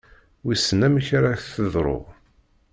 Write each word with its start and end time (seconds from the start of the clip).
Wissen 0.45 0.85
amek 0.87 1.07
ara 1.17 1.29
ak-teḍru. 1.35 1.99